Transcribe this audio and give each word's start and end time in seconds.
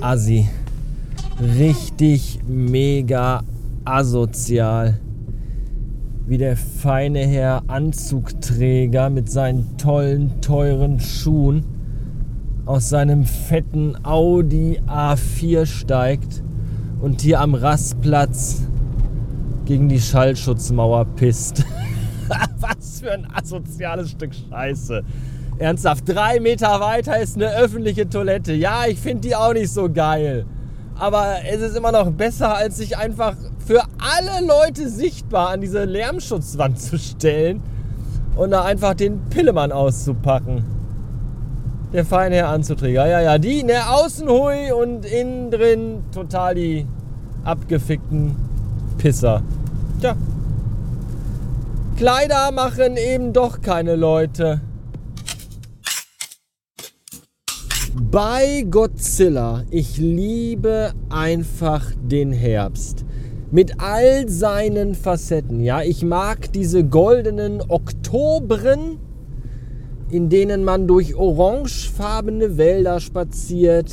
assi. 0.00 0.48
Richtig 1.40 2.40
mega 2.46 3.42
asozial. 3.84 5.00
Wie 6.26 6.38
der 6.38 6.56
feine 6.56 7.26
Herr 7.26 7.62
Anzugträger 7.66 9.10
mit 9.10 9.30
seinen 9.30 9.76
tollen, 9.76 10.40
teuren 10.40 11.00
Schuhen 11.00 11.64
aus 12.66 12.88
seinem 12.88 13.24
fetten 13.24 13.96
Audi 14.04 14.80
A4 14.86 15.66
steigt 15.66 16.42
und 17.00 17.20
hier 17.20 17.40
am 17.40 17.54
Rastplatz 17.54 18.62
gegen 19.64 19.88
die 19.88 20.00
Schallschutzmauer 20.00 21.04
pisst. 21.16 21.64
Was 22.60 23.00
für 23.00 23.12
ein 23.12 23.26
asoziales 23.32 24.10
Stück 24.10 24.32
Scheiße. 24.34 25.02
Ernsthaft, 25.60 26.08
drei 26.08 26.40
Meter 26.40 26.80
weiter 26.80 27.20
ist 27.20 27.36
eine 27.36 27.54
öffentliche 27.54 28.08
Toilette. 28.08 28.54
Ja, 28.54 28.86
ich 28.86 28.98
finde 28.98 29.28
die 29.28 29.36
auch 29.36 29.52
nicht 29.52 29.70
so 29.70 29.90
geil. 29.90 30.46
Aber 30.98 31.34
es 31.46 31.60
ist 31.60 31.76
immer 31.76 31.92
noch 31.92 32.10
besser, 32.10 32.54
als 32.54 32.78
sich 32.78 32.96
einfach 32.96 33.34
für 33.66 33.82
alle 33.98 34.46
Leute 34.46 34.88
sichtbar 34.88 35.50
an 35.50 35.60
diese 35.60 35.84
Lärmschutzwand 35.84 36.80
zu 36.80 36.98
stellen 36.98 37.62
und 38.36 38.52
da 38.52 38.64
einfach 38.64 38.94
den 38.94 39.20
Pillemann 39.28 39.70
auszupacken. 39.70 40.64
Der 41.92 42.06
feine 42.06 42.36
Herr 42.36 42.48
Anzuträger. 42.48 43.06
Ja, 43.06 43.20
ja, 43.20 43.36
die, 43.36 43.62
ne, 43.62 43.86
außen 43.86 44.30
hui 44.30 44.72
und 44.72 45.04
innen 45.04 45.50
drin 45.50 46.04
total 46.10 46.54
die 46.54 46.86
abgefickten 47.44 48.34
Pisser. 48.96 49.42
Tja. 50.00 50.16
Kleider 51.98 52.50
machen 52.50 52.96
eben 52.96 53.34
doch 53.34 53.60
keine 53.60 53.94
Leute. 53.94 54.62
Bei 58.08 58.64
Godzilla, 58.68 59.64
ich 59.70 59.98
liebe 59.98 60.92
einfach 61.10 61.92
den 62.02 62.32
Herbst. 62.32 63.04
Mit 63.50 63.74
all 63.78 64.26
seinen 64.26 64.94
Facetten. 64.94 65.60
Ja, 65.60 65.82
ich 65.82 66.02
mag 66.02 66.50
diese 66.52 66.82
goldenen 66.82 67.60
Oktobren, 67.68 68.98
in 70.08 70.30
denen 70.30 70.64
man 70.64 70.86
durch 70.86 71.14
orangefarbene 71.14 72.56
Wälder 72.56 73.00
spaziert 73.00 73.92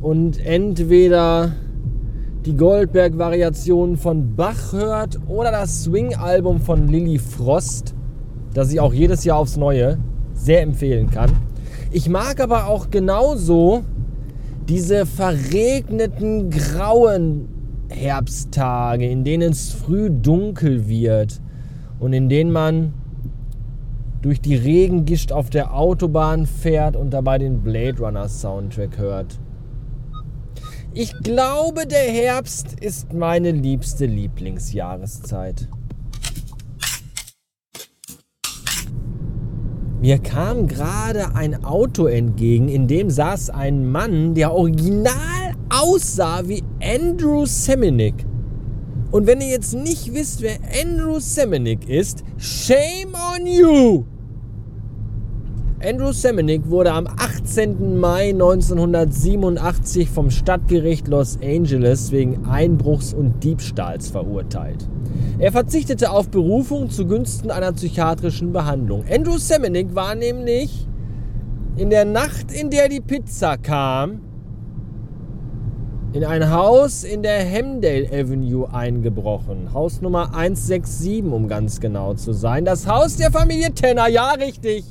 und 0.00 0.38
entweder 0.46 1.52
die 2.46 2.56
Goldberg-Variation 2.56 3.96
von 3.96 4.36
Bach 4.36 4.72
hört 4.72 5.18
oder 5.26 5.50
das 5.50 5.82
Swing-Album 5.82 6.60
von 6.60 6.86
Lily 6.86 7.18
Frost, 7.18 7.92
das 8.54 8.72
ich 8.72 8.78
auch 8.78 8.94
jedes 8.94 9.24
Jahr 9.24 9.38
aufs 9.38 9.56
Neue 9.56 9.98
sehr 10.32 10.62
empfehlen 10.62 11.10
kann. 11.10 11.32
Ich 11.94 12.08
mag 12.08 12.40
aber 12.40 12.66
auch 12.66 12.90
genauso 12.90 13.84
diese 14.68 15.06
verregneten, 15.06 16.50
grauen 16.50 17.48
Herbsttage, 17.88 19.08
in 19.08 19.22
denen 19.22 19.52
es 19.52 19.70
früh 19.70 20.10
dunkel 20.10 20.88
wird 20.88 21.40
und 22.00 22.12
in 22.12 22.28
denen 22.28 22.50
man 22.50 22.94
durch 24.22 24.40
die 24.40 24.56
Regengischt 24.56 25.30
auf 25.30 25.50
der 25.50 25.72
Autobahn 25.72 26.46
fährt 26.46 26.96
und 26.96 27.10
dabei 27.10 27.38
den 27.38 27.62
Blade 27.62 28.00
Runner 28.00 28.28
Soundtrack 28.28 28.98
hört. 28.98 29.38
Ich 30.94 31.16
glaube, 31.20 31.86
der 31.86 32.10
Herbst 32.10 32.74
ist 32.80 33.12
meine 33.12 33.52
liebste 33.52 34.06
Lieblingsjahreszeit. 34.06 35.68
Mir 40.04 40.18
kam 40.18 40.68
gerade 40.68 41.34
ein 41.34 41.64
Auto 41.64 42.04
entgegen, 42.04 42.68
in 42.68 42.86
dem 42.86 43.08
saß 43.08 43.48
ein 43.48 43.90
Mann, 43.90 44.34
der 44.34 44.52
original 44.52 45.54
aussah 45.70 46.46
wie 46.46 46.62
Andrew 46.82 47.46
Semenick. 47.46 48.26
Und 49.12 49.26
wenn 49.26 49.40
ihr 49.40 49.48
jetzt 49.48 49.72
nicht 49.72 50.12
wisst, 50.12 50.42
wer 50.42 50.58
Andrew 50.78 51.18
Semenick 51.20 51.88
ist, 51.88 52.22
shame 52.36 53.14
on 53.14 53.46
you! 53.46 54.04
Andrew 55.82 56.12
Semenick 56.12 56.68
wurde 56.68 56.92
am 56.92 57.06
18. 57.44 58.00
Mai 58.00 58.30
1987 58.30 60.08
vom 60.08 60.30
Stadtgericht 60.30 61.08
Los 61.08 61.38
Angeles 61.42 62.10
wegen 62.10 62.46
Einbruchs 62.46 63.12
und 63.12 63.44
Diebstahls 63.44 64.08
verurteilt. 64.08 64.88
Er 65.38 65.52
verzichtete 65.52 66.10
auf 66.10 66.30
Berufung 66.30 66.88
zugunsten 66.88 67.50
einer 67.50 67.70
psychiatrischen 67.72 68.54
Behandlung. 68.54 69.04
Andrew 69.10 69.36
Semenick 69.36 69.94
war 69.94 70.14
nämlich 70.14 70.88
in 71.76 71.90
der 71.90 72.06
Nacht, 72.06 72.50
in 72.50 72.70
der 72.70 72.88
die 72.88 73.02
Pizza 73.02 73.58
kam, 73.58 74.22
in 76.14 76.24
ein 76.24 76.50
Haus 76.50 77.04
in 77.04 77.22
der 77.22 77.40
Hemdale 77.40 78.08
Avenue 78.10 78.72
eingebrochen. 78.72 79.74
Haus 79.74 80.00
Nummer 80.00 80.34
167, 80.34 81.24
um 81.24 81.46
ganz 81.46 81.78
genau 81.78 82.14
zu 82.14 82.32
sein. 82.32 82.64
Das 82.64 82.86
Haus 82.86 83.16
der 83.16 83.30
Familie 83.30 83.74
Tenner, 83.74 84.08
ja 84.08 84.30
richtig. 84.30 84.84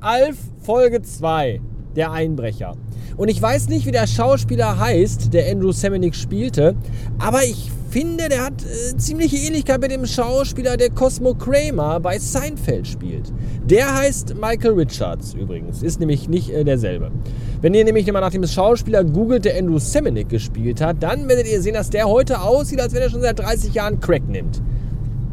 Alf 0.00 0.38
Folge 0.60 1.02
2, 1.02 1.60
der 1.96 2.12
Einbrecher. 2.12 2.74
Und 3.16 3.28
ich 3.28 3.40
weiß 3.40 3.68
nicht, 3.68 3.86
wie 3.86 3.90
der 3.90 4.06
Schauspieler 4.06 4.78
heißt, 4.78 5.32
der 5.34 5.50
Andrew 5.50 5.72
Semenick 5.72 6.14
spielte, 6.14 6.76
aber 7.18 7.42
ich 7.42 7.70
finde, 7.90 8.28
der 8.28 8.44
hat 8.44 8.64
äh, 8.64 8.96
ziemliche 8.96 9.36
Ähnlichkeit 9.36 9.80
mit 9.80 9.90
dem 9.90 10.06
Schauspieler, 10.06 10.76
der 10.76 10.90
Cosmo 10.90 11.34
Kramer 11.34 12.00
bei 12.00 12.18
Seinfeld 12.18 12.86
spielt. 12.86 13.32
Der 13.64 13.94
heißt 13.94 14.34
Michael 14.34 14.74
Richards 14.74 15.34
übrigens, 15.34 15.82
ist 15.82 15.98
nämlich 15.98 16.28
nicht 16.28 16.50
äh, 16.50 16.64
derselbe. 16.64 17.10
Wenn 17.60 17.74
ihr 17.74 17.84
nämlich 17.84 18.10
mal 18.12 18.20
nach 18.20 18.30
dem 18.30 18.46
Schauspieler 18.46 19.04
googelt, 19.04 19.44
der 19.44 19.58
Andrew 19.58 19.78
Semenick 19.78 20.28
gespielt 20.28 20.80
hat, 20.80 21.02
dann 21.02 21.28
werdet 21.28 21.48
ihr 21.48 21.60
sehen, 21.62 21.74
dass 21.74 21.90
der 21.90 22.06
heute 22.06 22.40
aussieht, 22.40 22.80
als 22.80 22.94
wenn 22.94 23.02
er 23.02 23.10
schon 23.10 23.22
seit 23.22 23.38
30 23.38 23.74
Jahren 23.74 24.00
Crack 24.00 24.28
nimmt. 24.28 24.62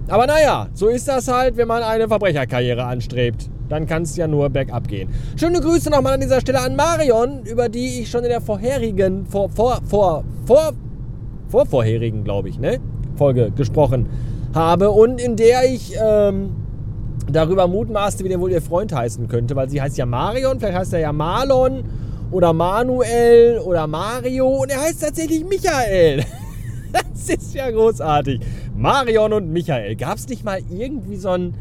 Aber 0.07 0.25
naja, 0.25 0.69
so 0.73 0.87
ist 0.87 1.07
das 1.07 1.27
halt, 1.27 1.57
wenn 1.57 1.67
man 1.67 1.83
eine 1.83 2.07
Verbrecherkarriere 2.07 2.83
anstrebt 2.83 3.49
dann 3.69 3.85
kann 3.87 4.03
es 4.03 4.15
ja 4.15 4.27
nur 4.27 4.49
bergab 4.49 4.87
gehen. 4.87 5.09
Schöne 5.35 5.59
Grüße 5.59 5.89
nochmal 5.89 6.13
an 6.13 6.21
dieser 6.21 6.41
Stelle 6.41 6.61
an 6.61 6.75
Marion, 6.75 7.43
über 7.45 7.69
die 7.69 8.01
ich 8.01 8.09
schon 8.09 8.23
in 8.23 8.29
der 8.29 8.41
vorherigen, 8.41 9.25
vor, 9.25 9.49
vor, 9.49 9.81
vor, 9.87 10.23
vor, 10.45 10.73
vor 11.47 11.65
vorherigen, 11.65 12.23
glaube 12.23 12.49
ich, 12.49 12.59
ne, 12.59 12.79
Folge 13.15 13.51
gesprochen 13.51 14.07
habe 14.53 14.91
und 14.91 15.19
in 15.19 15.35
der 15.35 15.65
ich 15.65 15.93
ähm, 16.01 16.51
darüber 17.31 17.67
mutmaßte, 17.67 18.23
wie 18.23 18.29
denn 18.29 18.39
wohl 18.39 18.51
ihr 18.51 18.61
Freund 18.61 18.93
heißen 18.93 19.27
könnte, 19.27 19.55
weil 19.55 19.69
sie 19.69 19.81
heißt 19.81 19.97
ja 19.97 20.05
Marion, 20.05 20.59
vielleicht 20.59 20.77
heißt 20.77 20.93
er 20.93 20.99
ja 20.99 21.11
Marlon 21.11 21.83
oder 22.31 22.53
Manuel 22.53 23.59
oder 23.59 23.87
Mario 23.87 24.47
und 24.47 24.71
er 24.71 24.81
heißt 24.81 25.01
tatsächlich 25.01 25.45
Michael. 25.45 26.23
das 26.91 27.29
ist 27.29 27.53
ja 27.53 27.69
großartig. 27.69 28.41
Marion 28.75 29.33
und 29.33 29.51
Michael. 29.51 29.95
Gab 29.95 30.17
es 30.17 30.27
nicht 30.27 30.43
mal 30.43 30.59
irgendwie 30.69 31.17
so 31.17 31.29
ein 31.29 31.53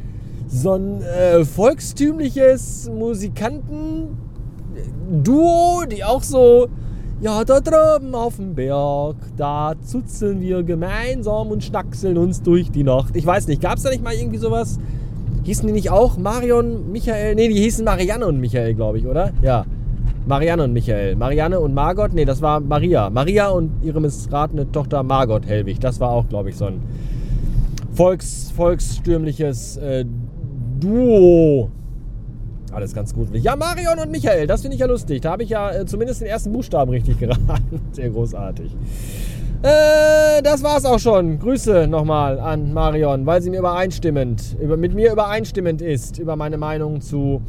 so 0.55 0.75
ein 0.75 1.03
äh, 1.03 1.45
volkstümliches 1.45 2.89
Musikanten-Duo, 2.89 5.85
die 5.91 6.05
auch 6.05 6.23
so, 6.23 6.69
ja, 7.21 7.45
da 7.45 7.61
drüben 7.61 8.15
auf 8.15 8.37
dem 8.37 8.55
Berg, 8.55 9.17
da 9.37 9.73
zuzeln 9.85 10.41
wir 10.41 10.63
gemeinsam 10.63 11.49
und 11.49 11.65
schnackseln 11.65 12.17
uns 12.19 12.41
durch 12.41 12.71
die 12.71 12.85
Nacht. 12.85 13.17
Ich 13.17 13.27
weiß 13.27 13.49
nicht, 13.49 13.61
gab 13.61 13.79
es 13.79 13.83
da 13.83 13.91
nicht 13.91 14.05
mal 14.05 14.15
irgendwie 14.15 14.39
sowas? 14.39 14.79
Hießen 15.43 15.67
die 15.67 15.73
nicht 15.73 15.91
auch 15.91 16.19
Marion, 16.19 16.93
Michael? 16.93 17.35
Ne, 17.35 17.49
die 17.49 17.61
hießen 17.61 17.85
Marianne 17.85 18.27
und 18.27 18.39
Michael, 18.39 18.75
glaube 18.75 18.99
ich, 18.99 19.07
oder? 19.07 19.33
Ja. 19.43 19.67
Marianne 20.27 20.63
und 20.63 20.73
Michael. 20.73 21.17
Marianne 21.17 21.59
und 21.59 21.75
Margot? 21.75 22.15
Ne, 22.15 22.25
das 22.25 22.41
war 22.41 22.61
Maria. 22.61 23.11
Maria 23.11 23.49
und 23.49 23.73
ihre 23.83 24.01
missratene 24.01 24.71
Tochter 24.71 25.03
Margot 25.03 25.45
Hellwig. 25.47 25.81
Das 25.81 25.99
war 25.99 26.11
auch, 26.11 26.29
glaube 26.29 26.51
ich, 26.51 26.57
so 26.57 26.67
ein 26.67 26.81
volks, 27.93 28.53
volksstürmliches 28.57 29.79
äh, 29.79 30.05
Duo. 30.85 31.71
Alles 32.73 32.93
ganz 32.93 33.15
gut. 33.15 33.29
Ja, 33.35 33.57
Marion 33.57 33.99
und 34.01 34.11
Michael, 34.11 34.47
das 34.47 34.63
finde 34.63 34.75
ich 34.75 34.81
ja 34.81 34.87
lustig. 34.87 35.23
Da 35.23 35.31
habe 35.31 35.45
ich 35.45 35.51
ja 35.51 35.71
äh, 35.71 35.87
zumindest 35.87 36.21
den 36.21 36.29
ersten 36.29 36.53
Buchstaben 36.53 36.91
richtig 36.91 37.19
geraten. 37.21 37.81
Sehr 37.93 38.11
großartig. 38.11 38.77
Äh, 39.63 40.43
das 40.43 40.63
war's 40.63 40.85
auch 40.85 40.99
schon. 40.99 41.39
Grüße 41.39 41.87
nochmal 41.87 42.39
an 42.39 42.75
Marion, 42.75 43.25
weil 43.25 43.41
sie 43.41 43.51
mir 43.51 43.61
übereinstimmend, 43.61 44.57
über, 44.61 44.77
mit 44.77 44.95
mir 44.95 45.13
übereinstimmend 45.13 45.81
ist 45.81 46.19
über 46.19 46.37
meine 46.37 46.59
Meinung 46.59 47.01
zu. 47.01 47.41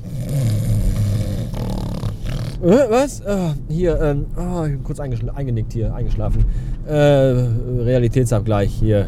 Äh, 2.63 2.89
was? 2.89 3.19
Äh, 3.21 3.35
hier, 3.67 3.99
ähm, 3.99 4.27
oh, 4.37 4.65
kurz 4.83 4.99
eingenickt 4.99 5.73
hier, 5.73 5.93
eingeschlafen. 5.93 6.45
Äh, 6.87 6.93
Realitätsabgleich 6.93 8.71
hier. 8.71 9.07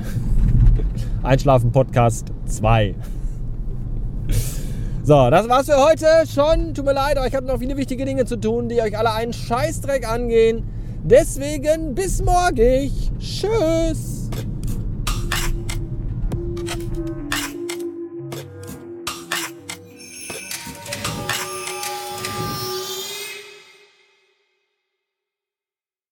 Einschlafen 1.23 1.71
Podcast 1.71 2.33
2. 2.47 2.95
So, 5.07 5.29
das 5.29 5.47
war's 5.47 5.67
für 5.67 5.77
heute 5.77 6.05
schon. 6.29 6.73
Tut 6.73 6.83
mir 6.83 6.91
leid, 6.91 7.15
aber 7.15 7.27
ich 7.27 7.33
habe 7.33 7.45
noch 7.45 7.59
viele 7.59 7.77
wichtige 7.77 8.03
Dinge 8.03 8.25
zu 8.25 8.35
tun, 8.35 8.67
die 8.67 8.81
euch 8.81 8.97
alle 8.97 9.13
einen 9.13 9.31
Scheißdreck 9.31 10.05
angehen. 10.05 10.67
Deswegen 11.01 11.95
bis 11.95 12.21
morgen. 12.21 12.91
Tschüss. 13.17 14.29